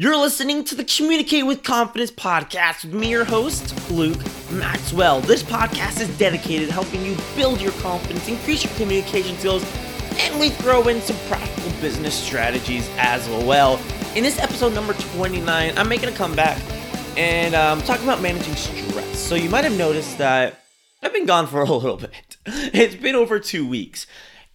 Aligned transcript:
You're 0.00 0.16
listening 0.16 0.64
to 0.64 0.74
the 0.74 0.84
Communicate 0.84 1.44
with 1.44 1.62
Confidence 1.62 2.10
podcast 2.10 2.86
with 2.86 2.94
me, 2.94 3.10
your 3.10 3.26
host, 3.26 3.90
Luke 3.90 4.16
Maxwell. 4.50 5.20
This 5.20 5.42
podcast 5.42 6.00
is 6.00 6.08
dedicated 6.16 6.68
to 6.68 6.72
helping 6.72 7.04
you 7.04 7.14
build 7.36 7.60
your 7.60 7.72
confidence, 7.72 8.26
increase 8.26 8.64
your 8.64 8.72
communication 8.76 9.36
skills, 9.36 9.62
and 10.18 10.40
we 10.40 10.48
throw 10.48 10.88
in 10.88 11.02
some 11.02 11.18
practical 11.28 11.70
business 11.82 12.14
strategies 12.14 12.88
as 12.96 13.28
well. 13.44 13.78
In 14.14 14.22
this 14.22 14.38
episode 14.38 14.72
number 14.72 14.94
29, 14.94 15.76
I'm 15.76 15.88
making 15.90 16.08
a 16.08 16.12
comeback 16.12 16.58
and 17.18 17.54
I'm 17.54 17.80
um, 17.80 17.84
talking 17.84 18.04
about 18.04 18.22
managing 18.22 18.54
stress. 18.54 19.18
So 19.18 19.34
you 19.34 19.50
might 19.50 19.64
have 19.64 19.76
noticed 19.76 20.16
that 20.16 20.62
I've 21.02 21.12
been 21.12 21.26
gone 21.26 21.46
for 21.46 21.60
a 21.60 21.70
little 21.70 21.98
bit. 21.98 22.38
It's 22.46 22.94
been 22.94 23.16
over 23.16 23.38
two 23.38 23.68
weeks. 23.68 24.06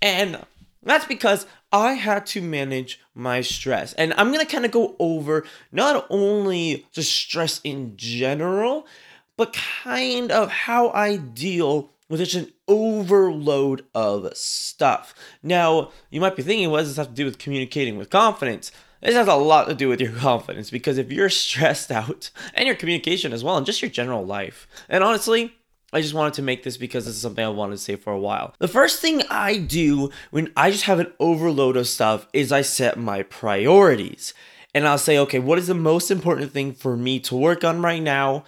And 0.02 0.44
that's 0.82 1.06
because 1.06 1.46
I 1.76 1.96
had 1.96 2.26
to 2.28 2.42
manage 2.42 3.02
my 3.14 3.42
stress. 3.42 3.92
And 3.94 4.14
I'm 4.14 4.32
going 4.32 4.40
to 4.40 4.50
kind 4.50 4.64
of 4.64 4.72
go 4.72 4.96
over 4.98 5.46
not 5.74 6.08
only 6.10 6.88
just 6.94 7.12
stress 7.12 7.60
in 7.66 7.98
general, 7.98 8.88
but 9.36 9.52
kind 9.84 10.32
of 10.32 10.50
how 10.50 10.90
I 10.92 11.18
deal 11.18 11.92
with 12.08 12.22
such 12.22 12.36
an 12.36 12.54
overload 12.70 13.86
of 13.94 14.38
stuff. 14.38 15.14
Now, 15.44 15.92
you 16.10 16.22
might 16.22 16.38
be 16.38 16.44
thinking, 16.44 16.72
what 16.72 16.80
does 16.80 16.90
this 16.90 16.98
have 16.98 17.10
to 17.10 17.14
do 17.14 17.26
with 17.26 17.40
communicating 17.40 17.98
with 17.98 18.10
confidence? 18.10 18.72
This 19.02 19.16
has 19.16 19.28
a 19.28 19.36
lot 19.36 19.68
to 19.68 19.76
do 19.76 19.90
with 19.90 20.00
your 20.00 20.14
confidence 20.18 20.70
because 20.70 20.98
if 20.98 21.12
you're 21.12 21.30
stressed 21.30 21.92
out 21.92 22.32
and 22.54 22.68
your 22.68 22.76
communication 22.76 23.34
as 23.34 23.44
well, 23.44 23.58
and 23.58 23.66
just 23.66 23.82
your 23.82 23.92
general 23.92 24.26
life, 24.26 24.66
and 24.88 25.04
honestly, 25.04 25.54
I 25.96 26.02
just 26.02 26.14
wanted 26.14 26.34
to 26.34 26.42
make 26.42 26.64
this 26.64 26.76
because 26.76 27.06
this 27.06 27.16
is 27.16 27.22
something 27.22 27.44
I 27.44 27.48
wanted 27.48 27.76
to 27.76 27.82
say 27.82 27.96
for 27.96 28.12
a 28.12 28.20
while. 28.20 28.54
The 28.60 28.68
first 28.68 29.00
thing 29.00 29.22
I 29.30 29.58
do 29.58 30.10
when 30.30 30.52
I 30.58 30.70
just 30.70 30.84
have 30.84 31.00
an 31.00 31.14
overload 31.22 31.78
of 31.78 31.88
stuff 31.88 32.28
is 32.34 32.52
I 32.52 32.64
set 32.64 33.00
my 33.00 33.24
priorities. 33.24 34.34
And 34.74 34.86
I'll 34.86 34.98
say, 34.98 35.18
okay, 35.20 35.40
what 35.40 35.58
is 35.58 35.68
the 35.68 35.74
most 35.74 36.12
important 36.12 36.52
thing 36.52 36.74
for 36.74 36.98
me 36.98 37.22
to 37.22 37.36
work 37.38 37.64
on 37.64 37.82
right 37.82 38.04
now? 38.04 38.44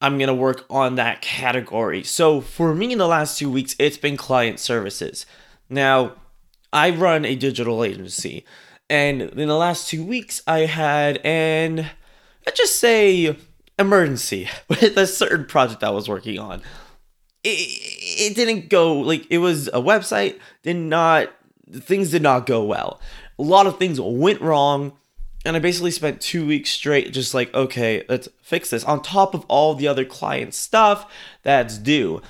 I'm 0.00 0.16
going 0.16 0.28
to 0.28 0.34
work 0.34 0.64
on 0.70 0.94
that 0.94 1.22
category. 1.22 2.04
So 2.04 2.40
for 2.40 2.72
me 2.72 2.92
in 2.92 2.98
the 2.98 3.08
last 3.08 3.36
two 3.36 3.50
weeks, 3.50 3.74
it's 3.80 3.98
been 3.98 4.16
client 4.16 4.60
services. 4.60 5.26
Now, 5.68 6.12
I 6.72 6.90
run 6.90 7.24
a 7.24 7.34
digital 7.34 7.82
agency. 7.82 8.44
And 8.88 9.22
in 9.22 9.48
the 9.48 9.56
last 9.56 9.88
two 9.88 10.04
weeks, 10.04 10.40
I 10.46 10.60
had 10.60 11.16
an, 11.24 11.90
let's 12.46 12.58
just 12.58 12.78
say, 12.78 13.36
emergency 13.78 14.48
with 14.68 14.96
a 14.96 15.06
certain 15.06 15.46
project 15.46 15.82
I 15.82 15.90
was 15.90 16.08
working 16.08 16.38
on. 16.38 16.62
It, 17.46 18.30
it 18.30 18.34
didn't 18.34 18.68
go 18.68 18.94
like 18.94 19.26
it 19.30 19.38
was 19.38 19.68
a 19.68 19.80
website, 19.80 20.38
did 20.62 20.76
not, 20.76 21.30
things 21.72 22.10
did 22.10 22.22
not 22.22 22.46
go 22.46 22.64
well. 22.64 23.00
A 23.38 23.42
lot 23.42 23.66
of 23.66 23.78
things 23.78 24.00
went 24.00 24.40
wrong. 24.40 24.92
And 25.44 25.54
I 25.56 25.60
basically 25.60 25.92
spent 25.92 26.20
two 26.20 26.44
weeks 26.44 26.70
straight 26.70 27.12
just 27.12 27.32
like, 27.32 27.54
okay, 27.54 28.04
let's 28.08 28.28
fix 28.42 28.70
this 28.70 28.82
on 28.82 29.00
top 29.00 29.32
of 29.32 29.44
all 29.46 29.74
the 29.74 29.86
other 29.86 30.04
client 30.04 30.54
stuff 30.54 31.12
that's 31.44 31.78
due. 31.78 32.20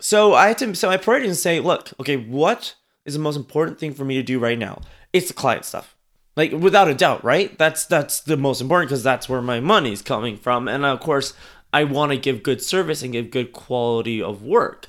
So 0.00 0.34
I 0.34 0.48
had 0.48 0.58
to 0.58 0.74
set 0.74 0.88
my 0.88 0.98
priorities 0.98 1.30
and 1.30 1.38
say, 1.38 1.60
look, 1.60 1.92
okay, 1.98 2.18
what 2.18 2.74
is 3.06 3.14
the 3.14 3.20
most 3.20 3.36
important 3.36 3.78
thing 3.78 3.94
for 3.94 4.04
me 4.04 4.16
to 4.16 4.22
do 4.22 4.38
right 4.38 4.58
now? 4.58 4.82
It's 5.14 5.28
the 5.28 5.34
client 5.34 5.64
stuff 5.64 5.96
like 6.36 6.52
without 6.52 6.88
a 6.88 6.94
doubt 6.94 7.24
right 7.24 7.56
that's 7.58 7.86
that's 7.86 8.20
the 8.20 8.36
most 8.36 8.60
important 8.60 8.88
because 8.88 9.02
that's 9.02 9.28
where 9.28 9.42
my 9.42 9.58
money's 9.58 10.02
coming 10.02 10.36
from 10.36 10.68
and 10.68 10.84
of 10.84 11.00
course 11.00 11.32
i 11.72 11.84
want 11.84 12.12
to 12.12 12.18
give 12.18 12.42
good 12.42 12.62
service 12.62 13.02
and 13.02 13.12
give 13.12 13.30
good 13.30 13.52
quality 13.52 14.22
of 14.22 14.42
work 14.42 14.86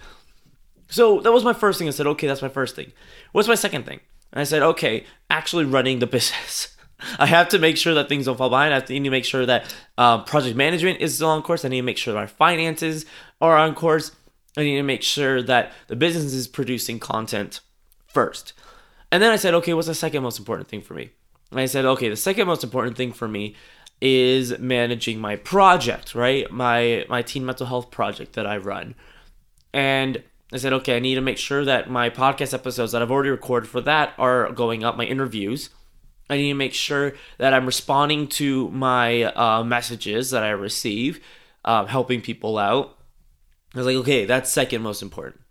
so 0.90 1.20
that 1.22 1.32
was 1.32 1.44
my 1.44 1.54
first 1.54 1.80
thing 1.80 1.88
i 1.88 1.92
said 1.92 2.08
okay 2.08 2.28
that's 2.28 2.42
my 2.42 2.50
first 2.50 2.76
thing 2.76 2.92
what's 3.32 3.48
my 3.48 3.56
second 3.56 3.86
thing 3.86 4.00
and 4.32 4.42
i 4.42 4.44
said 4.44 4.62
okay 4.62 5.06
actually 5.30 5.66
running 5.66 6.00
the 6.00 6.08
business 6.18 6.78
I 7.20 7.28
have 7.28 7.50
to 7.50 7.60
make 7.60 7.78
sure 7.78 7.94
that 7.94 8.10
things 8.10 8.26
don't 8.26 8.38
fall 8.38 8.50
behind. 8.50 8.74
I 8.74 8.80
need 8.80 9.04
to 9.04 9.10
make 9.10 9.26
sure 9.26 9.46
that 9.46 9.74
uh, 9.98 10.24
project 10.24 10.56
management 10.56 11.00
is 11.00 11.16
still 11.16 11.30
on 11.30 11.44
course. 11.44 11.64
I 11.64 11.68
need 11.68 11.78
to 11.78 11.84
make 11.84 11.98
sure 11.98 12.14
that 12.14 12.20
my 12.20 12.26
finances 12.26 13.06
are 13.40 13.56
on 13.56 13.76
course. 13.76 14.12
I 14.58 14.64
need 14.64 14.78
to 14.78 14.84
make 14.84 15.04
sure 15.04 15.44
that 15.44 15.74
the 15.88 15.96
business 15.96 16.34
is 16.34 16.48
producing 16.48 17.00
content 17.00 17.60
first. 18.08 18.54
And 19.12 19.22
then 19.22 19.32
I 19.32 19.36
said, 19.36 19.54
okay, 19.54 19.74
what's 19.74 19.88
the 19.88 19.96
second 19.96 20.24
most 20.24 20.40
important 20.40 20.68
thing 20.70 20.82
for 20.82 20.96
me? 20.96 21.12
And 21.52 21.60
I 21.60 21.68
said, 21.68 21.86
okay, 21.86 22.10
the 22.10 22.16
second 22.16 22.48
most 22.48 22.64
important 22.64 22.98
thing 22.98 23.14
for 23.14 23.28
me 23.28 23.56
is 24.02 24.58
managing 24.60 25.20
my 25.20 25.36
project, 25.36 26.14
right? 26.14 26.50
My 26.52 27.06
my 27.10 27.22
teen 27.22 27.46
mental 27.46 27.66
health 27.66 27.92
project 27.92 28.34
that 28.34 28.46
I 28.46 28.58
run. 28.58 28.96
And 29.74 30.24
I 30.54 30.58
said, 30.58 30.74
okay, 30.74 30.96
I 30.96 31.00
need 31.00 31.16
to 31.16 31.22
make 31.22 31.38
sure 31.38 31.66
that 31.66 31.90
my 31.90 32.10
podcast 32.10 32.54
episodes 32.54 32.94
that 32.94 33.02
I've 33.02 33.12
already 33.12 33.30
recorded 33.30 33.68
for 33.70 33.82
that 33.82 34.14
are 34.18 34.52
going 34.52 34.84
up, 34.84 34.96
my 34.96 35.04
interviews. 35.04 35.70
I 36.30 36.38
need 36.38 36.50
to 36.50 36.56
make 36.56 36.74
sure 36.74 37.14
that 37.38 37.54
I'm 37.54 37.66
responding 37.66 38.28
to 38.30 38.70
my 38.70 39.24
uh, 39.24 39.64
messages 39.64 40.32
that 40.32 40.44
I 40.44 40.50
receive, 40.50 41.22
um, 41.66 41.88
helping 41.88 42.22
people 42.22 42.58
out. 42.58 42.98
I 43.74 43.80
was 43.80 43.88
like, 43.88 43.96
okay, 43.98 44.26
that's 44.26 44.52
second 44.52 44.82
most 44.82 45.02
important. 45.02 45.42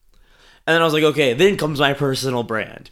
And 0.66 0.74
then 0.74 0.82
I 0.82 0.84
was 0.84 0.94
like, 0.94 1.04
okay, 1.04 1.32
then 1.32 1.56
comes 1.56 1.78
my 1.78 1.92
personal 1.92 2.42
brand, 2.42 2.90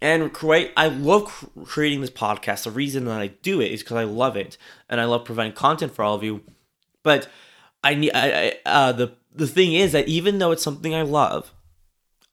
and 0.00 0.32
create 0.32 0.72
i 0.76 0.88
love 0.88 1.48
creating 1.64 2.00
this 2.00 2.10
podcast. 2.10 2.64
The 2.64 2.70
reason 2.70 3.04
that 3.06 3.20
i 3.20 3.28
do 3.28 3.60
it 3.60 3.72
is 3.72 3.82
because 3.82 3.96
i 3.96 4.04
love 4.04 4.36
it 4.36 4.58
and 4.88 5.00
i 5.00 5.04
love 5.04 5.24
providing 5.24 5.52
content 5.52 5.94
for 5.94 6.04
all 6.04 6.14
of 6.14 6.22
you. 6.22 6.42
But 7.02 7.28
i 7.82 7.94
need 7.94 8.12
I, 8.12 8.58
I 8.64 8.68
uh, 8.68 8.92
the 8.92 9.12
the 9.34 9.46
thing 9.46 9.72
is 9.72 9.92
that 9.92 10.08
even 10.08 10.38
though 10.38 10.52
it's 10.52 10.62
something 10.62 10.94
i 10.94 11.02
love 11.02 11.52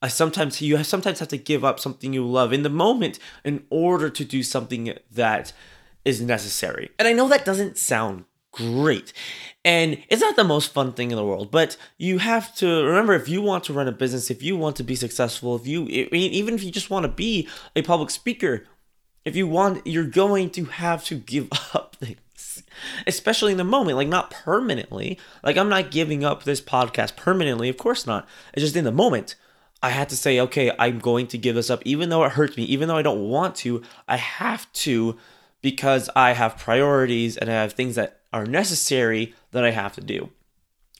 i 0.02 0.08
sometimes 0.08 0.60
you 0.60 0.82
sometimes 0.84 1.18
have 1.20 1.28
to 1.28 1.38
give 1.38 1.64
up 1.64 1.80
something 1.80 2.12
you 2.12 2.26
love 2.26 2.52
in 2.52 2.62
the 2.62 2.70
moment 2.70 3.18
in 3.44 3.64
order 3.70 4.10
to 4.10 4.24
do 4.24 4.42
something 4.42 4.96
that 5.10 5.52
is 6.04 6.20
necessary. 6.20 6.90
And 6.98 7.08
i 7.08 7.12
know 7.12 7.28
that 7.28 7.44
doesn't 7.44 7.78
sound 7.78 8.24
great. 8.54 9.12
And 9.64 10.02
it's 10.08 10.20
not 10.20 10.36
the 10.36 10.44
most 10.44 10.72
fun 10.72 10.92
thing 10.92 11.10
in 11.10 11.16
the 11.16 11.24
world, 11.24 11.50
but 11.50 11.76
you 11.96 12.18
have 12.18 12.54
to 12.56 12.84
remember 12.84 13.14
if 13.14 13.28
you 13.28 13.40
want 13.40 13.64
to 13.64 13.72
run 13.72 13.88
a 13.88 13.92
business, 13.92 14.30
if 14.30 14.42
you 14.42 14.56
want 14.56 14.76
to 14.76 14.82
be 14.82 14.94
successful, 14.94 15.56
if 15.56 15.66
you 15.66 15.86
even 15.86 16.54
if 16.54 16.62
you 16.62 16.70
just 16.70 16.90
want 16.90 17.04
to 17.04 17.08
be 17.08 17.48
a 17.74 17.82
public 17.82 18.10
speaker, 18.10 18.66
if 19.24 19.34
you 19.36 19.46
want, 19.46 19.86
you're 19.86 20.04
going 20.04 20.50
to 20.50 20.66
have 20.66 21.04
to 21.04 21.16
give 21.16 21.48
up 21.74 21.96
things, 21.96 22.62
especially 23.06 23.52
in 23.52 23.58
the 23.58 23.64
moment, 23.64 23.96
like 23.96 24.08
not 24.08 24.30
permanently. 24.30 25.18
Like 25.42 25.56
I'm 25.56 25.70
not 25.70 25.90
giving 25.90 26.24
up 26.24 26.44
this 26.44 26.60
podcast 26.60 27.16
permanently, 27.16 27.68
of 27.68 27.78
course 27.78 28.06
not. 28.06 28.28
It's 28.52 28.62
just 28.62 28.76
in 28.76 28.84
the 28.84 28.92
moment. 28.92 29.34
I 29.82 29.90
had 29.90 30.08
to 30.10 30.16
say, 30.16 30.40
okay, 30.40 30.72
I'm 30.78 30.98
going 30.98 31.26
to 31.26 31.38
give 31.38 31.54
this 31.54 31.68
up, 31.68 31.82
even 31.84 32.08
though 32.08 32.24
it 32.24 32.32
hurts 32.32 32.56
me, 32.56 32.64
even 32.64 32.88
though 32.88 32.96
I 32.96 33.02
don't 33.02 33.28
want 33.28 33.54
to. 33.56 33.82
I 34.08 34.16
have 34.16 34.72
to 34.72 35.18
because 35.64 36.10
I 36.14 36.32
have 36.32 36.58
priorities 36.58 37.38
and 37.38 37.48
I 37.48 37.54
have 37.54 37.72
things 37.72 37.94
that 37.94 38.20
are 38.34 38.44
necessary 38.44 39.32
that 39.52 39.64
I 39.64 39.70
have 39.70 39.94
to 39.94 40.02
do. 40.02 40.28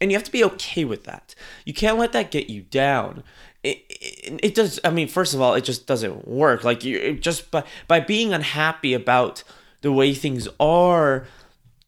And 0.00 0.10
you 0.10 0.16
have 0.16 0.24
to 0.24 0.32
be 0.32 0.42
okay 0.42 0.86
with 0.86 1.04
that. 1.04 1.34
You 1.66 1.74
can't 1.74 1.98
let 1.98 2.12
that 2.12 2.30
get 2.30 2.48
you 2.48 2.62
down. 2.62 3.24
It, 3.62 3.84
it, 3.90 4.40
it 4.42 4.54
does, 4.54 4.80
I 4.82 4.88
mean, 4.88 5.06
first 5.06 5.34
of 5.34 5.42
all, 5.42 5.52
it 5.52 5.64
just 5.64 5.86
doesn't 5.86 6.26
work. 6.26 6.64
Like, 6.64 6.82
you 6.82 7.12
just 7.12 7.50
by, 7.50 7.64
by 7.88 8.00
being 8.00 8.32
unhappy 8.32 8.94
about 8.94 9.44
the 9.82 9.92
way 9.92 10.14
things 10.14 10.48
are, 10.58 11.26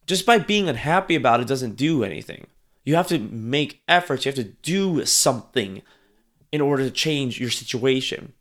just 0.05 0.27
by 0.27 0.37
being 0.37 0.69
unhappy 0.69 1.15
about 1.15 1.39
it 1.39 1.47
doesn't 1.47 1.77
do 1.77 2.03
anything. 2.03 2.45
You 2.85 2.93
have 2.93 3.07
to 3.07 3.17
make 3.17 3.81
efforts, 3.87 4.23
you 4.23 4.29
have 4.29 4.35
to 4.35 4.53
do 4.61 5.03
something 5.03 5.81
in 6.51 6.61
order 6.61 6.83
to 6.83 6.91
change 6.91 7.39
your 7.39 7.49
situation. 7.49 8.33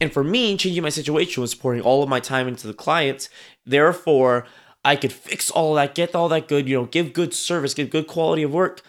And 0.00 0.12
for 0.12 0.24
me, 0.24 0.56
changing 0.56 0.82
my 0.82 0.88
situation 0.88 1.40
was 1.40 1.54
pouring 1.54 1.80
all 1.80 2.02
of 2.02 2.08
my 2.08 2.20
time 2.20 2.48
into 2.48 2.66
the 2.66 2.74
clients. 2.74 3.28
Therefore, 3.64 4.46
I 4.84 4.96
could 4.96 5.12
fix 5.12 5.50
all 5.50 5.74
that, 5.74 5.94
get 5.94 6.14
all 6.14 6.28
that 6.28 6.48
good, 6.48 6.68
you 6.68 6.76
know, 6.76 6.84
give 6.86 7.12
good 7.12 7.32
service, 7.32 7.74
give 7.74 7.90
good 7.90 8.06
quality 8.06 8.42
of 8.42 8.52
work, 8.52 8.82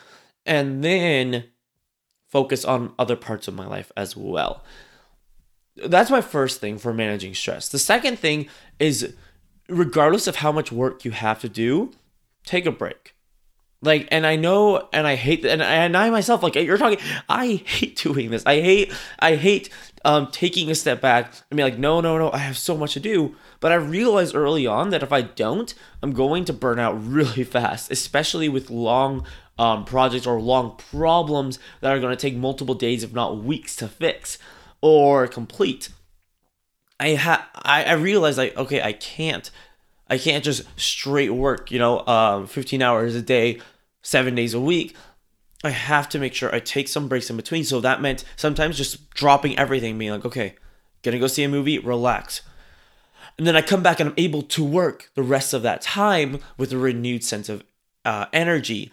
and 0.45 0.83
then 0.83 1.45
focus 2.27 2.65
on 2.65 2.93
other 2.99 3.15
parts 3.15 3.47
of 3.47 3.53
my 3.53 3.65
life 3.65 3.91
as 3.95 4.17
well. 4.17 4.63
That's 5.77 6.09
my 6.09 6.21
first 6.21 6.59
thing 6.59 6.77
for 6.77 6.93
managing 6.93 7.33
stress. 7.33 7.69
The 7.69 7.79
second 7.79 8.19
thing 8.19 8.49
is 8.79 9.15
regardless 9.69 10.27
of 10.27 10.37
how 10.37 10.51
much 10.51 10.71
work 10.71 11.05
you 11.05 11.11
have 11.11 11.39
to 11.41 11.49
do, 11.49 11.91
take 12.45 12.65
a 12.65 12.71
break. 12.71 13.14
Like, 13.81 14.07
and 14.11 14.25
I 14.25 14.35
know, 14.35 14.87
and 14.93 15.05
I 15.05 15.15
hate, 15.15 15.45
and 15.45 15.61
I, 15.61 15.73
and 15.75 15.95
I 15.95 16.09
myself, 16.09 16.41
like 16.41 16.55
you're 16.55 16.77
talking, 16.77 16.99
I 17.29 17.63
hate 17.65 17.97
doing 18.03 18.31
this. 18.31 18.43
I 18.45 18.61
hate, 18.61 18.93
I 19.19 19.35
hate 19.35 19.69
um, 20.05 20.27
taking 20.31 20.69
a 20.69 20.75
step 20.75 21.01
back 21.01 21.33
i 21.51 21.55
mean 21.55 21.65
like, 21.65 21.79
no, 21.79 21.99
no, 21.99 22.17
no, 22.17 22.31
I 22.31 22.37
have 22.37 22.57
so 22.57 22.77
much 22.77 22.93
to 22.93 22.99
do. 22.99 23.35
But 23.59 23.71
I 23.71 23.75
realized 23.75 24.35
early 24.35 24.67
on 24.67 24.91
that 24.91 25.01
if 25.01 25.11
I 25.11 25.21
don't, 25.21 25.73
I'm 26.03 26.13
going 26.13 26.45
to 26.45 26.53
burn 26.53 26.79
out 26.79 26.93
really 27.07 27.43
fast, 27.43 27.91
especially 27.91 28.47
with 28.47 28.69
long 28.69 29.25
um, 29.57 29.85
projects 29.85 30.27
or 30.27 30.39
long 30.39 30.77
problems 30.77 31.59
that 31.81 31.91
are 31.91 31.99
going 31.99 32.15
to 32.15 32.21
take 32.21 32.35
multiple 32.35 32.75
days, 32.75 33.03
if 33.03 33.13
not 33.13 33.43
weeks, 33.43 33.75
to 33.77 33.87
fix 33.87 34.37
or 34.81 35.27
complete. 35.27 35.89
I 36.99 37.15
ha- 37.15 37.49
I, 37.55 37.85
I 37.85 37.93
realized 37.93 38.37
like, 38.37 38.55
okay, 38.55 38.81
I 38.81 38.93
can't, 38.93 39.49
I 40.09 40.17
can't 40.17 40.43
just 40.43 40.63
straight 40.79 41.31
work, 41.31 41.71
you 41.71 41.79
know, 41.79 42.05
um, 42.05 42.47
15 42.47 42.81
hours 42.81 43.15
a 43.15 43.21
day, 43.21 43.59
seven 44.01 44.35
days 44.35 44.53
a 44.53 44.61
week. 44.61 44.95
I 45.63 45.71
have 45.71 46.07
to 46.09 46.19
make 46.19 46.33
sure 46.33 46.53
I 46.53 46.59
take 46.59 46.87
some 46.87 47.07
breaks 47.07 47.29
in 47.29 47.37
between. 47.37 47.63
So 47.63 47.79
that 47.81 48.01
meant 48.01 48.23
sometimes 48.35 48.77
just 48.77 49.09
dropping 49.11 49.57
everything, 49.57 49.97
being 49.97 50.11
like, 50.11 50.25
okay, 50.25 50.55
gonna 51.01 51.19
go 51.19 51.27
see 51.27 51.43
a 51.43 51.49
movie, 51.49 51.79
relax. 51.79 52.41
And 53.37 53.47
then 53.47 53.55
I 53.55 53.61
come 53.61 53.83
back 53.83 53.99
and 53.99 54.09
I'm 54.09 54.15
able 54.17 54.43
to 54.43 54.63
work 54.63 55.09
the 55.15 55.23
rest 55.23 55.53
of 55.53 55.63
that 55.63 55.81
time 55.81 56.39
with 56.57 56.71
a 56.71 56.77
renewed 56.77 57.23
sense 57.23 57.49
of 57.49 57.63
uh, 58.05 58.27
energy. 58.31 58.91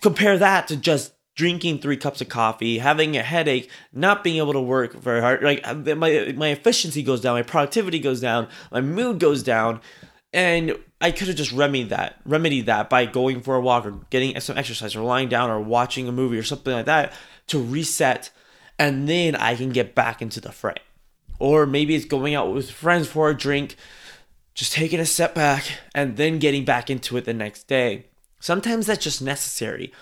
Compare 0.00 0.38
that 0.38 0.68
to 0.68 0.76
just 0.76 1.12
drinking 1.38 1.78
three 1.78 1.96
cups 1.96 2.20
of 2.20 2.28
coffee, 2.28 2.78
having 2.78 3.16
a 3.16 3.22
headache, 3.22 3.70
not 3.92 4.24
being 4.24 4.38
able 4.38 4.52
to 4.52 4.60
work 4.60 4.92
very 4.92 5.20
hard. 5.20 5.40
Like 5.40 5.64
my 5.96 6.34
my 6.36 6.48
efficiency 6.48 7.02
goes 7.02 7.20
down, 7.20 7.36
my 7.36 7.42
productivity 7.42 8.00
goes 8.00 8.20
down, 8.20 8.48
my 8.72 8.80
mood 8.80 9.20
goes 9.20 9.44
down, 9.44 9.80
and 10.32 10.76
I 11.00 11.12
could 11.12 11.28
have 11.28 11.36
just 11.36 11.52
remedied 11.52 11.90
that, 11.90 12.16
remedied 12.26 12.66
that 12.66 12.90
by 12.90 13.06
going 13.06 13.40
for 13.40 13.54
a 13.54 13.60
walk 13.60 13.86
or 13.86 13.92
getting 14.10 14.38
some 14.40 14.58
exercise 14.58 14.96
or 14.96 15.02
lying 15.02 15.28
down 15.28 15.48
or 15.48 15.60
watching 15.60 16.08
a 16.08 16.12
movie 16.12 16.36
or 16.36 16.42
something 16.42 16.72
like 16.72 16.86
that 16.86 17.12
to 17.46 17.62
reset, 17.62 18.30
and 18.76 19.08
then 19.08 19.36
I 19.36 19.54
can 19.54 19.70
get 19.70 19.94
back 19.94 20.20
into 20.20 20.40
the 20.40 20.50
fray. 20.50 20.74
Or 21.38 21.66
maybe 21.66 21.94
it's 21.94 22.04
going 22.04 22.34
out 22.34 22.52
with 22.52 22.68
friends 22.68 23.06
for 23.06 23.30
a 23.30 23.36
drink, 23.36 23.76
just 24.54 24.72
taking 24.72 24.98
a 24.98 25.06
step 25.06 25.36
back 25.36 25.64
and 25.94 26.16
then 26.16 26.40
getting 26.40 26.64
back 26.64 26.90
into 26.90 27.16
it 27.16 27.26
the 27.26 27.32
next 27.32 27.68
day. 27.68 28.06
Sometimes 28.40 28.86
that's 28.86 29.04
just 29.04 29.22
necessary. 29.22 29.92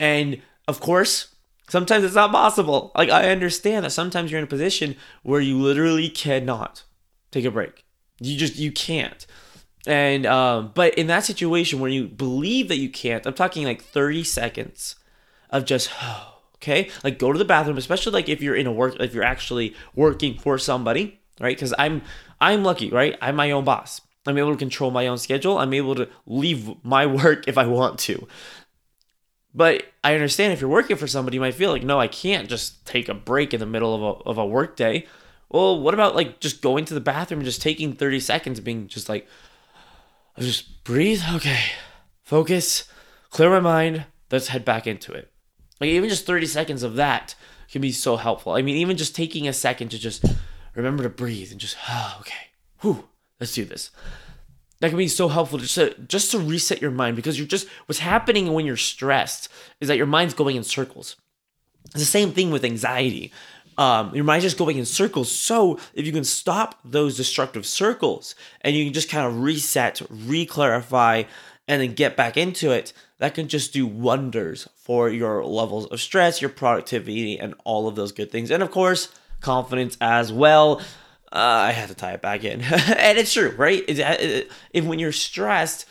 And 0.00 0.40
of 0.68 0.80
course, 0.80 1.34
sometimes 1.68 2.04
it's 2.04 2.14
not 2.14 2.32
possible. 2.32 2.92
Like, 2.94 3.10
I 3.10 3.30
understand 3.30 3.84
that 3.84 3.90
sometimes 3.90 4.30
you're 4.30 4.38
in 4.38 4.44
a 4.44 4.48
position 4.48 4.96
where 5.22 5.40
you 5.40 5.58
literally 5.58 6.08
cannot 6.08 6.84
take 7.30 7.44
a 7.44 7.50
break. 7.50 7.84
You 8.20 8.36
just, 8.36 8.56
you 8.56 8.72
can't. 8.72 9.26
And, 9.86 10.26
um, 10.26 10.72
but 10.74 10.94
in 10.94 11.06
that 11.06 11.24
situation 11.24 11.78
where 11.78 11.90
you 11.90 12.08
believe 12.08 12.68
that 12.68 12.78
you 12.78 12.90
can't, 12.90 13.24
I'm 13.26 13.34
talking 13.34 13.64
like 13.64 13.82
30 13.82 14.24
seconds 14.24 14.96
of 15.50 15.64
just, 15.64 15.90
okay, 16.56 16.90
like 17.04 17.18
go 17.18 17.32
to 17.32 17.38
the 17.38 17.44
bathroom, 17.44 17.78
especially 17.78 18.12
like 18.12 18.28
if 18.28 18.42
you're 18.42 18.56
in 18.56 18.66
a 18.66 18.72
work, 18.72 18.96
if 18.98 19.14
you're 19.14 19.22
actually 19.22 19.74
working 19.94 20.38
for 20.38 20.58
somebody, 20.58 21.20
right? 21.40 21.56
Because 21.56 21.74
I'm, 21.78 22.02
I'm 22.40 22.64
lucky, 22.64 22.90
right? 22.90 23.16
I'm 23.20 23.36
my 23.36 23.50
own 23.50 23.64
boss. 23.64 24.00
I'm 24.26 24.38
able 24.38 24.52
to 24.52 24.58
control 24.58 24.90
my 24.90 25.06
own 25.06 25.18
schedule. 25.18 25.58
I'm 25.58 25.72
able 25.72 25.94
to 25.94 26.08
leave 26.26 26.84
my 26.84 27.06
work 27.22 27.46
if 27.46 27.56
I 27.56 27.66
want 27.66 27.98
to. 28.00 28.26
But 29.56 29.84
I 30.04 30.12
understand 30.12 30.52
if 30.52 30.60
you're 30.60 30.68
working 30.68 30.98
for 30.98 31.06
somebody, 31.06 31.36
you 31.36 31.40
might 31.40 31.54
feel 31.54 31.70
like, 31.70 31.82
no, 31.82 31.98
I 31.98 32.08
can't 32.08 32.46
just 32.46 32.84
take 32.84 33.08
a 33.08 33.14
break 33.14 33.54
in 33.54 33.58
the 33.58 33.64
middle 33.64 33.94
of 33.94 34.02
a, 34.02 34.28
of 34.28 34.38
a 34.38 34.46
work 34.46 34.76
day. 34.76 35.06
Well, 35.48 35.80
what 35.80 35.94
about 35.94 36.14
like 36.14 36.40
just 36.40 36.60
going 36.60 36.84
to 36.84 36.94
the 36.94 37.00
bathroom 37.00 37.40
and 37.40 37.46
just 37.46 37.62
taking 37.62 37.94
30 37.94 38.20
seconds, 38.20 38.60
being 38.60 38.86
just 38.86 39.08
like, 39.08 39.26
just 40.38 40.84
breathe, 40.84 41.22
okay, 41.36 41.60
focus, 42.22 42.84
clear 43.30 43.48
my 43.48 43.60
mind, 43.60 44.04
let's 44.30 44.48
head 44.48 44.66
back 44.66 44.86
into 44.86 45.12
it. 45.12 45.32
Like 45.80 45.88
even 45.88 46.10
just 46.10 46.26
30 46.26 46.44
seconds 46.44 46.82
of 46.82 46.96
that 46.96 47.34
can 47.70 47.80
be 47.80 47.92
so 47.92 48.16
helpful. 48.16 48.52
I 48.52 48.60
mean, 48.60 48.76
even 48.76 48.98
just 48.98 49.16
taking 49.16 49.48
a 49.48 49.54
second 49.54 49.88
to 49.88 49.98
just 49.98 50.22
remember 50.74 51.02
to 51.02 51.08
breathe 51.08 51.50
and 51.50 51.58
just, 51.58 51.78
oh, 51.88 52.18
okay, 52.20 52.48
whew, 52.82 53.08
let's 53.40 53.54
do 53.54 53.64
this 53.64 53.90
that 54.80 54.88
can 54.88 54.98
be 54.98 55.08
so 55.08 55.28
helpful 55.28 55.58
just 55.58 55.74
to 55.76 55.94
just 56.06 56.30
to 56.32 56.38
reset 56.38 56.82
your 56.82 56.90
mind 56.90 57.16
because 57.16 57.38
you're 57.38 57.48
just 57.48 57.66
what's 57.86 58.00
happening 58.00 58.52
when 58.52 58.66
you're 58.66 58.76
stressed 58.76 59.48
is 59.80 59.88
that 59.88 59.96
your 59.96 60.06
mind's 60.06 60.34
going 60.34 60.56
in 60.56 60.64
circles. 60.64 61.16
It's 61.86 61.94
the 61.94 62.04
same 62.04 62.32
thing 62.32 62.50
with 62.50 62.64
anxiety. 62.64 63.32
Um, 63.78 64.14
your 64.14 64.24
mind's 64.24 64.44
just 64.44 64.58
going 64.58 64.78
in 64.78 64.86
circles. 64.86 65.30
So 65.30 65.78
if 65.94 66.06
you 66.06 66.12
can 66.12 66.24
stop 66.24 66.78
those 66.84 67.16
destructive 67.16 67.66
circles 67.66 68.34
and 68.62 68.74
you 68.74 68.84
can 68.84 68.94
just 68.94 69.10
kind 69.10 69.26
of 69.26 69.42
reset, 69.42 70.00
re-clarify, 70.10 71.24
and 71.68 71.82
then 71.82 71.92
get 71.92 72.16
back 72.16 72.36
into 72.36 72.70
it, 72.70 72.92
that 73.18 73.34
can 73.34 73.48
just 73.48 73.72
do 73.72 73.86
wonders 73.86 74.68
for 74.76 75.10
your 75.10 75.44
levels 75.44 75.86
of 75.86 76.00
stress, 76.00 76.40
your 76.40 76.50
productivity, 76.50 77.38
and 77.38 77.54
all 77.64 77.86
of 77.86 77.96
those 77.96 78.12
good 78.12 78.30
things. 78.30 78.50
And 78.50 78.62
of 78.62 78.70
course, 78.70 79.12
confidence 79.40 79.96
as 80.00 80.32
well 80.32 80.80
uh, 81.32 81.38
I 81.68 81.72
had 81.72 81.88
to 81.88 81.94
tie 81.94 82.12
it 82.12 82.22
back 82.22 82.44
in. 82.44 82.60
and 82.62 83.18
it's 83.18 83.32
true, 83.32 83.54
right? 83.56 83.82
Uh, 83.82 84.16
it, 84.18 84.50
if 84.72 84.84
when 84.84 84.98
you're 84.98 85.12
stressed, 85.12 85.86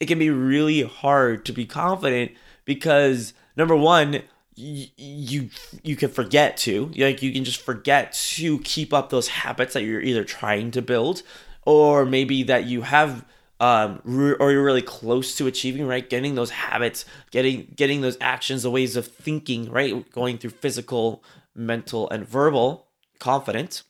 it 0.00 0.06
can 0.06 0.18
be 0.18 0.30
really 0.30 0.82
hard 0.82 1.44
to 1.46 1.52
be 1.52 1.66
confident 1.66 2.32
because 2.64 3.32
number 3.56 3.76
one, 3.76 4.22
you, 4.54 4.86
you 4.96 5.50
you 5.84 5.94
can 5.94 6.10
forget 6.10 6.56
to 6.56 6.90
like 6.96 7.22
you 7.22 7.32
can 7.32 7.44
just 7.44 7.60
forget 7.60 8.12
to 8.12 8.58
keep 8.60 8.92
up 8.92 9.08
those 9.08 9.28
habits 9.28 9.74
that 9.74 9.84
you're 9.84 10.00
either 10.00 10.24
trying 10.24 10.72
to 10.72 10.82
build 10.82 11.22
or 11.64 12.04
maybe 12.04 12.42
that 12.42 12.64
you 12.64 12.82
have 12.82 13.24
um 13.60 14.00
re- 14.02 14.34
or 14.40 14.50
you're 14.50 14.64
really 14.64 14.82
close 14.82 15.36
to 15.36 15.46
achieving 15.46 15.86
right 15.86 16.10
getting 16.10 16.34
those 16.34 16.50
habits 16.50 17.04
getting 17.30 17.72
getting 17.76 18.00
those 18.00 18.18
actions 18.20 18.64
the 18.64 18.70
ways 18.70 18.96
of 18.96 19.06
thinking 19.06 19.70
right 19.70 20.10
going 20.10 20.38
through 20.38 20.50
physical 20.50 21.22
mental 21.54 22.10
and 22.10 22.28
verbal 22.28 22.88
confidence 23.20 23.84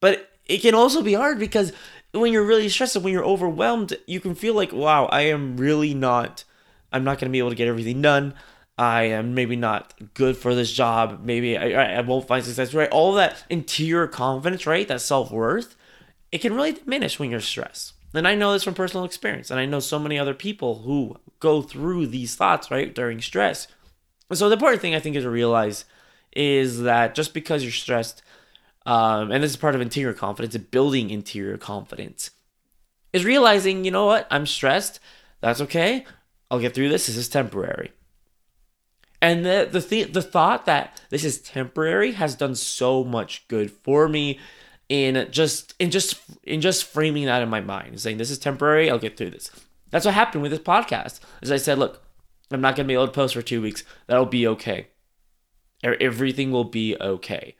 but 0.00 0.30
it 0.46 0.58
can 0.58 0.74
also 0.74 1.02
be 1.02 1.14
hard 1.14 1.38
because 1.38 1.72
when 2.12 2.32
you're 2.32 2.44
really 2.44 2.68
stressed 2.68 2.96
and 2.96 3.04
when 3.04 3.12
you're 3.12 3.24
overwhelmed, 3.24 3.96
you 4.06 4.20
can 4.20 4.34
feel 4.34 4.54
like, 4.54 4.72
wow, 4.72 5.06
I 5.06 5.22
am 5.22 5.56
really 5.56 5.94
not, 5.94 6.44
I'm 6.92 7.04
not 7.04 7.18
going 7.18 7.30
to 7.30 7.32
be 7.32 7.38
able 7.38 7.50
to 7.50 7.56
get 7.56 7.68
everything 7.68 8.02
done. 8.02 8.34
I 8.78 9.04
am 9.04 9.34
maybe 9.34 9.56
not 9.56 9.94
good 10.14 10.36
for 10.36 10.54
this 10.54 10.72
job. 10.72 11.20
Maybe 11.24 11.56
I, 11.56 11.96
I 11.96 12.00
won't 12.02 12.28
find 12.28 12.44
success, 12.44 12.74
right? 12.74 12.90
All 12.90 13.14
that 13.14 13.42
interior 13.48 14.06
confidence, 14.06 14.66
right? 14.66 14.86
That 14.86 15.00
self 15.00 15.30
worth, 15.30 15.76
it 16.30 16.38
can 16.38 16.54
really 16.54 16.72
diminish 16.72 17.18
when 17.18 17.30
you're 17.30 17.40
stressed. 17.40 17.94
And 18.14 18.28
I 18.28 18.34
know 18.34 18.52
this 18.52 18.64
from 18.64 18.74
personal 18.74 19.04
experience. 19.04 19.50
And 19.50 19.58
I 19.58 19.66
know 19.66 19.80
so 19.80 19.98
many 19.98 20.18
other 20.18 20.34
people 20.34 20.80
who 20.80 21.16
go 21.40 21.62
through 21.62 22.08
these 22.08 22.34
thoughts, 22.34 22.70
right, 22.70 22.94
during 22.94 23.20
stress. 23.20 23.66
So 24.32 24.48
the 24.48 24.54
important 24.54 24.82
thing 24.82 24.94
I 24.94 25.00
think 25.00 25.16
is 25.16 25.24
to 25.24 25.30
realize 25.30 25.84
is 26.34 26.82
that 26.82 27.14
just 27.14 27.32
because 27.32 27.62
you're 27.62 27.72
stressed 27.72 28.22
um, 28.86 29.32
and 29.32 29.42
this 29.42 29.50
is 29.50 29.56
part 29.56 29.74
of 29.74 29.80
interior 29.80 30.12
confidence, 30.14 30.56
building 30.56 31.10
interior 31.10 31.58
confidence, 31.58 32.30
is 33.12 33.24
realizing, 33.24 33.84
you 33.84 33.90
know 33.90 34.06
what, 34.06 34.28
I'm 34.30 34.46
stressed. 34.46 35.00
That's 35.40 35.60
okay. 35.60 36.06
I'll 36.50 36.60
get 36.60 36.74
through 36.74 36.88
this. 36.88 37.08
This 37.08 37.16
is 37.16 37.28
temporary. 37.28 37.92
And 39.20 39.44
the 39.44 39.68
the 39.70 39.80
th- 39.80 40.12
the 40.12 40.22
thought 40.22 40.66
that 40.66 41.02
this 41.10 41.24
is 41.24 41.40
temporary 41.40 42.12
has 42.12 42.36
done 42.36 42.54
so 42.54 43.02
much 43.02 43.48
good 43.48 43.70
for 43.70 44.08
me 44.08 44.38
in 44.88 45.26
just 45.32 45.74
in 45.80 45.90
just 45.90 46.20
in 46.44 46.60
just 46.60 46.84
framing 46.84 47.24
that 47.24 47.42
in 47.42 47.48
my 47.48 47.60
mind, 47.60 48.00
saying 48.00 48.18
this 48.18 48.30
is 48.30 48.38
temporary. 48.38 48.88
I'll 48.88 48.98
get 48.98 49.16
through 49.16 49.30
this. 49.30 49.50
That's 49.90 50.04
what 50.04 50.14
happened 50.14 50.42
with 50.42 50.52
this 50.52 50.60
podcast. 50.60 51.20
As 51.42 51.50
I 51.50 51.56
said, 51.56 51.78
look, 51.78 52.02
I'm 52.52 52.60
not 52.60 52.76
gonna 52.76 52.86
be 52.86 52.94
able 52.94 53.06
to 53.06 53.12
post 53.12 53.34
for 53.34 53.42
two 53.42 53.62
weeks. 53.62 53.82
That'll 54.06 54.26
be 54.26 54.46
okay. 54.46 54.88
Everything 55.82 56.52
will 56.52 56.64
be 56.64 56.96
okay. 57.00 57.56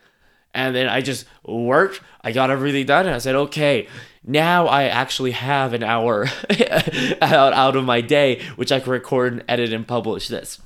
And 0.56 0.75
then 0.75 0.88
I 0.88 1.03
just 1.03 1.26
worked. 1.44 2.00
I 2.23 2.32
got 2.32 2.50
everything 2.50 2.87
done. 2.87 3.05
And 3.05 3.14
I 3.14 3.19
said, 3.19 3.35
okay, 3.35 3.88
now 4.25 4.67
I 4.67 4.85
actually 4.85 5.32
have 5.32 5.75
an 5.75 5.82
hour 5.82 6.26
out, 7.20 7.53
out 7.53 7.76
of 7.76 7.85
my 7.85 8.00
day, 8.00 8.43
which 8.56 8.73
I 8.73 8.81
can 8.81 8.90
record 8.90 9.35
and 9.35 9.45
edit 9.49 9.73
and 9.75 9.87
publish 9.87 10.28
this. 10.28 10.59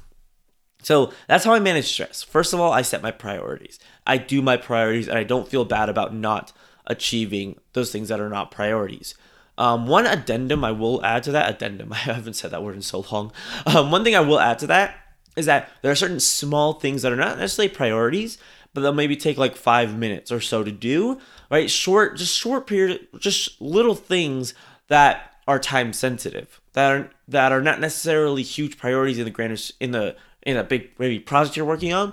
So 0.82 1.12
that's 1.26 1.44
how 1.44 1.52
I 1.52 1.58
manage 1.58 1.86
stress. 1.86 2.22
First 2.22 2.54
of 2.54 2.60
all, 2.60 2.72
I 2.72 2.82
set 2.82 3.02
my 3.02 3.10
priorities. 3.10 3.80
I 4.06 4.16
do 4.16 4.40
my 4.40 4.56
priorities 4.56 5.08
and 5.08 5.18
I 5.18 5.24
don't 5.24 5.48
feel 5.48 5.64
bad 5.64 5.88
about 5.88 6.14
not 6.14 6.52
achieving 6.86 7.58
those 7.72 7.90
things 7.90 8.08
that 8.08 8.20
are 8.20 8.30
not 8.30 8.52
priorities. 8.52 9.16
Um, 9.58 9.88
one 9.88 10.06
addendum 10.06 10.64
I 10.64 10.70
will 10.70 11.04
add 11.04 11.24
to 11.24 11.32
that 11.32 11.50
addendum, 11.50 11.92
I 11.92 11.96
haven't 11.96 12.34
said 12.34 12.52
that 12.52 12.62
word 12.62 12.76
in 12.76 12.82
so 12.82 13.04
long. 13.10 13.32
Um, 13.66 13.90
one 13.90 14.04
thing 14.04 14.14
I 14.14 14.20
will 14.20 14.40
add 14.40 14.60
to 14.60 14.68
that 14.68 14.94
is 15.36 15.46
that 15.46 15.68
there 15.82 15.90
are 15.90 15.96
certain 15.96 16.20
small 16.20 16.74
things 16.74 17.02
that 17.02 17.12
are 17.12 17.16
not 17.16 17.38
necessarily 17.38 17.74
priorities, 17.74 18.38
but 18.72 18.82
they'll 18.82 18.92
maybe 18.92 19.16
take 19.16 19.36
like 19.36 19.56
five 19.56 19.96
minutes 19.96 20.30
or 20.30 20.40
so 20.40 20.62
to 20.62 20.72
do, 20.72 21.18
right? 21.50 21.70
Short, 21.70 22.16
just 22.16 22.36
short 22.36 22.66
period, 22.66 23.08
just 23.18 23.60
little 23.60 23.94
things 23.94 24.54
that 24.88 25.34
are 25.48 25.58
time 25.58 25.92
sensitive, 25.92 26.60
that 26.74 26.92
are 26.92 27.10
that 27.28 27.52
are 27.52 27.62
not 27.62 27.80
necessarily 27.80 28.42
huge 28.42 28.78
priorities 28.78 29.18
in 29.18 29.24
the 29.24 29.30
grander 29.30 29.56
in 29.80 29.90
the 29.90 30.16
in 30.42 30.56
a 30.56 30.64
big 30.64 30.90
maybe 30.98 31.18
project 31.18 31.56
you're 31.56 31.66
working 31.66 31.92
on, 31.92 32.12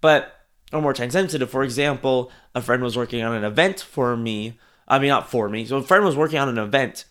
but 0.00 0.34
are 0.72 0.80
more 0.80 0.94
time 0.94 1.10
sensitive. 1.10 1.50
For 1.50 1.62
example, 1.62 2.30
a 2.54 2.60
friend 2.62 2.82
was 2.82 2.96
working 2.96 3.22
on 3.22 3.34
an 3.34 3.44
event 3.44 3.80
for 3.80 4.16
me. 4.16 4.58
I 4.86 4.98
mean, 4.98 5.08
not 5.08 5.30
for 5.30 5.48
me. 5.48 5.66
So 5.66 5.76
a 5.76 5.82
friend 5.82 6.04
was 6.04 6.16
working 6.16 6.38
on 6.38 6.48
an 6.48 6.58
event, 6.58 7.04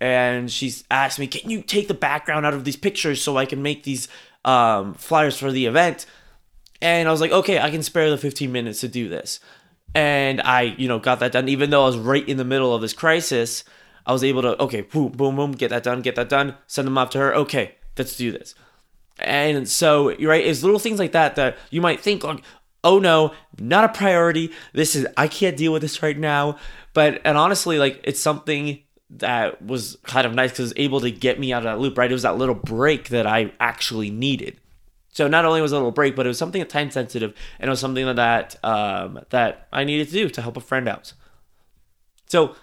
and 0.00 0.50
she's 0.50 0.84
asked 0.90 1.18
me, 1.18 1.26
"Can 1.26 1.50
you 1.50 1.62
take 1.62 1.88
the 1.88 1.94
background 1.94 2.44
out 2.44 2.54
of 2.54 2.64
these 2.64 2.76
pictures 2.76 3.22
so 3.22 3.38
I 3.38 3.46
can 3.46 3.62
make 3.62 3.84
these 3.84 4.08
um, 4.44 4.94
flyers 4.94 5.38
for 5.38 5.50
the 5.50 5.66
event?" 5.66 6.06
And 6.84 7.08
I 7.08 7.10
was 7.10 7.22
like, 7.22 7.32
okay, 7.32 7.58
I 7.58 7.70
can 7.70 7.82
spare 7.82 8.10
the 8.10 8.18
15 8.18 8.52
minutes 8.52 8.80
to 8.80 8.88
do 8.88 9.08
this. 9.08 9.40
And 9.94 10.42
I, 10.42 10.74
you 10.76 10.86
know, 10.86 10.98
got 10.98 11.20
that 11.20 11.32
done. 11.32 11.48
Even 11.48 11.70
though 11.70 11.84
I 11.84 11.86
was 11.86 11.96
right 11.96 12.28
in 12.28 12.36
the 12.36 12.44
middle 12.44 12.74
of 12.74 12.82
this 12.82 12.92
crisis, 12.92 13.64
I 14.04 14.12
was 14.12 14.22
able 14.22 14.42
to, 14.42 14.62
okay, 14.62 14.82
boom, 14.82 15.12
boom, 15.12 15.36
boom, 15.36 15.52
get 15.52 15.70
that 15.70 15.82
done, 15.82 16.02
get 16.02 16.14
that 16.16 16.28
done, 16.28 16.56
send 16.66 16.86
them 16.86 16.98
off 16.98 17.08
to 17.10 17.18
her. 17.18 17.34
Okay, 17.36 17.76
let's 17.96 18.18
do 18.18 18.30
this. 18.30 18.54
And 19.18 19.66
so, 19.66 20.14
right, 20.16 20.44
it's 20.44 20.62
little 20.62 20.78
things 20.78 20.98
like 20.98 21.12
that 21.12 21.36
that 21.36 21.56
you 21.70 21.80
might 21.80 22.00
think, 22.00 22.22
like, 22.22 22.44
oh 22.82 22.98
no, 22.98 23.32
not 23.58 23.84
a 23.84 23.88
priority. 23.88 24.52
This 24.74 24.94
is, 24.94 25.06
I 25.16 25.26
can't 25.26 25.56
deal 25.56 25.72
with 25.72 25.80
this 25.80 26.02
right 26.02 26.18
now. 26.18 26.58
But, 26.92 27.22
and 27.24 27.38
honestly, 27.38 27.78
like, 27.78 27.98
it's 28.04 28.20
something 28.20 28.82
that 29.08 29.62
was 29.62 29.96
kind 30.02 30.26
of 30.26 30.34
nice 30.34 30.50
because 30.50 30.72
it 30.72 30.74
was 30.74 30.84
able 30.84 31.00
to 31.00 31.10
get 31.10 31.40
me 31.40 31.50
out 31.50 31.64
of 31.64 31.64
that 31.64 31.78
loop, 31.80 31.96
right? 31.96 32.10
It 32.10 32.14
was 32.14 32.24
that 32.24 32.36
little 32.36 32.54
break 32.54 33.08
that 33.08 33.26
I 33.26 33.52
actually 33.58 34.10
needed. 34.10 34.60
So 35.14 35.28
not 35.28 35.44
only 35.44 35.62
was 35.62 35.72
it 35.72 35.76
a 35.76 35.78
little 35.78 35.92
break, 35.92 36.14
but 36.14 36.26
it 36.26 36.28
was 36.28 36.38
something 36.38 36.64
time 36.66 36.90
sensitive, 36.90 37.34
and 37.58 37.68
it 37.68 37.70
was 37.70 37.80
something 37.80 38.04
that 38.14 38.56
um, 38.62 39.20
that 39.30 39.68
I 39.72 39.84
needed 39.84 40.08
to 40.08 40.12
do 40.12 40.28
to 40.28 40.42
help 40.42 40.56
a 40.56 40.60
friend 40.60 40.88
out. 40.88 41.14
So 42.26 42.56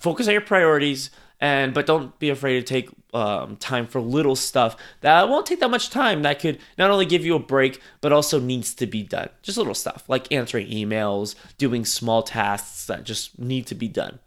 focus 0.00 0.26
on 0.28 0.32
your 0.32 0.42
priorities 0.42 1.10
and 1.40 1.74
but 1.74 1.86
don't 1.86 2.18
be 2.20 2.30
afraid 2.30 2.54
to 2.54 2.62
take 2.62 2.88
um, 3.12 3.56
time 3.56 3.86
for 3.86 4.00
little 4.00 4.36
stuff 4.36 4.76
that 5.00 5.28
won't 5.28 5.44
take 5.44 5.60
that 5.60 5.70
much 5.70 5.90
time 5.90 6.22
that 6.22 6.38
could 6.38 6.58
not 6.78 6.90
only 6.90 7.04
give 7.04 7.26
you 7.26 7.34
a 7.34 7.38
break 7.38 7.80
but 8.00 8.12
also 8.12 8.40
needs 8.40 8.74
to 8.74 8.86
be 8.86 9.02
done. 9.02 9.28
Just 9.42 9.58
little 9.58 9.74
stuff 9.74 10.04
like 10.08 10.32
answering 10.32 10.68
emails 10.68 11.34
doing 11.58 11.84
small 11.84 12.22
tasks 12.22 12.86
that 12.86 13.04
just 13.04 13.38
need 13.38 13.66
to 13.66 13.74
be 13.74 13.88
done. 13.88 14.20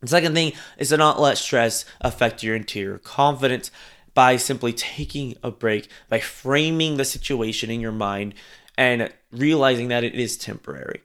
The 0.00 0.08
second 0.08 0.32
thing 0.34 0.54
is 0.78 0.88
to 0.88 0.96
not 0.96 1.20
let 1.20 1.36
stress 1.36 1.84
affect 2.00 2.42
your 2.42 2.56
interior 2.56 2.98
confidence 2.98 3.70
by 4.14 4.36
simply 4.36 4.72
taking 4.72 5.36
a 5.42 5.50
break 5.50 5.88
by 6.08 6.20
framing 6.20 6.96
the 6.96 7.04
situation 7.04 7.70
in 7.70 7.80
your 7.80 7.92
mind 7.92 8.34
and 8.76 9.12
realizing 9.30 9.88
that 9.88 10.04
it 10.04 10.14
is 10.14 10.36
temporary 10.36 11.02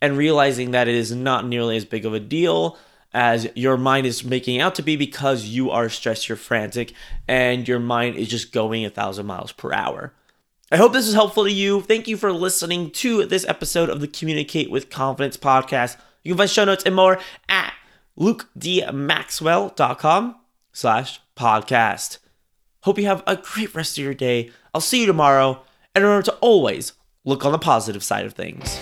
and 0.00 0.16
realizing 0.16 0.72
that 0.72 0.88
it 0.88 0.94
is 0.94 1.12
not 1.12 1.46
nearly 1.46 1.76
as 1.76 1.84
big 1.84 2.04
of 2.04 2.12
a 2.12 2.20
deal 2.20 2.78
as 3.14 3.48
your 3.54 3.76
mind 3.76 4.06
is 4.06 4.24
making 4.24 4.60
out 4.60 4.74
to 4.74 4.82
be 4.82 4.96
because 4.96 5.44
you 5.44 5.70
are 5.70 5.88
stressed, 5.88 6.28
you're 6.28 6.36
frantic, 6.36 6.92
and 7.28 7.68
your 7.68 7.78
mind 7.78 8.16
is 8.16 8.28
just 8.28 8.52
going 8.52 8.84
a 8.84 8.90
thousand 8.90 9.24
miles 9.24 9.52
per 9.52 9.72
hour. 9.72 10.12
I 10.72 10.76
hope 10.76 10.92
this 10.92 11.06
is 11.06 11.14
helpful 11.14 11.44
to 11.44 11.52
you. 11.52 11.80
Thank 11.80 12.08
you 12.08 12.16
for 12.16 12.32
listening 12.32 12.90
to 12.90 13.24
this 13.26 13.46
episode 13.46 13.88
of 13.88 14.00
the 14.00 14.08
Communicate 14.08 14.68
with 14.70 14.90
Confidence 14.90 15.36
podcast. 15.36 15.96
You 16.24 16.32
can 16.32 16.38
find 16.38 16.50
show 16.50 16.64
notes 16.64 16.82
and 16.84 16.96
more 16.96 17.20
at 17.48 17.72
lukedmaxwell.com 18.18 20.36
slash 20.72 21.20
podcast. 21.36 22.18
Hope 22.84 22.98
you 22.98 23.06
have 23.06 23.22
a 23.26 23.36
great 23.36 23.74
rest 23.74 23.96
of 23.96 24.04
your 24.04 24.12
day. 24.12 24.50
I'll 24.74 24.80
see 24.82 25.00
you 25.00 25.06
tomorrow. 25.06 25.62
And 25.94 26.04
remember 26.04 26.24
to 26.24 26.34
always 26.42 26.92
look 27.24 27.46
on 27.46 27.52
the 27.52 27.58
positive 27.58 28.04
side 28.04 28.26
of 28.26 28.34
things. 28.34 28.78